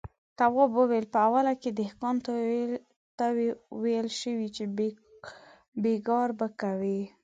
[0.37, 2.15] تواب وويل: په اوله کې دهقان
[3.19, 3.25] ته
[3.81, 4.63] ويل شوي چې
[5.83, 7.01] بېګار به کوي.